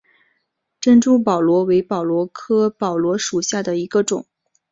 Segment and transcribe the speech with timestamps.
[0.79, 4.25] 珍珠宝螺为宝螺科宝螺属下的一个种。